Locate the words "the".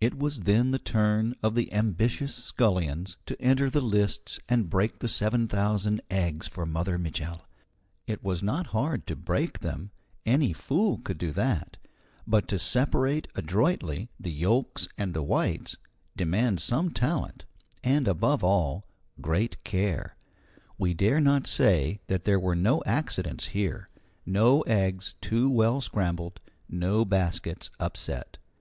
0.70-0.78, 1.56-1.72, 3.68-3.80, 5.00-5.08, 14.20-14.30, 15.14-15.22